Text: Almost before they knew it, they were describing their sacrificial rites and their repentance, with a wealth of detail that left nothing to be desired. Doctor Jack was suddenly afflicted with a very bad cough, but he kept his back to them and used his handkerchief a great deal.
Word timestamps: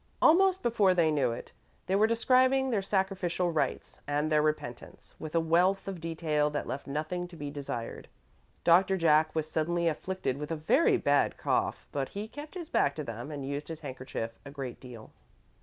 Almost 0.19 0.63
before 0.63 0.95
they 0.95 1.11
knew 1.11 1.31
it, 1.31 1.51
they 1.85 1.95
were 1.95 2.07
describing 2.07 2.71
their 2.71 2.81
sacrificial 2.81 3.51
rites 3.51 3.99
and 4.07 4.31
their 4.31 4.41
repentance, 4.41 5.13
with 5.19 5.35
a 5.35 5.39
wealth 5.39 5.87
of 5.87 6.01
detail 6.01 6.49
that 6.49 6.65
left 6.65 6.87
nothing 6.87 7.27
to 7.27 7.35
be 7.35 7.51
desired. 7.51 8.07
Doctor 8.63 8.97
Jack 8.97 9.35
was 9.35 9.47
suddenly 9.47 9.87
afflicted 9.87 10.37
with 10.39 10.49
a 10.49 10.55
very 10.55 10.97
bad 10.97 11.37
cough, 11.37 11.87
but 11.91 12.09
he 12.09 12.27
kept 12.27 12.55
his 12.55 12.67
back 12.67 12.95
to 12.95 13.03
them 13.03 13.29
and 13.29 13.45
used 13.47 13.67
his 13.67 13.81
handkerchief 13.81 14.31
a 14.43 14.49
great 14.49 14.79
deal. 14.79 15.11